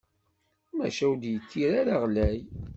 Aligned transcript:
Maca 0.77 1.01
ur 1.11 1.17
d-yekkir 1.17 1.71
ara 1.81 1.95
ɣlay? 2.03 2.39